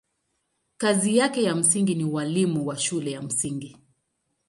[0.77, 3.77] Kazi yake ya msingi ni ualimu wa shule ya msingi.